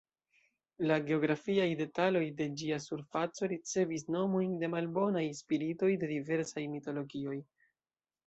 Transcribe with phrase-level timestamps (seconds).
[0.91, 7.37] La "geografiaj" detaloj de ĝia surfaco ricevis nomojn de malbonaj spiritoj de diversaj mitologioj.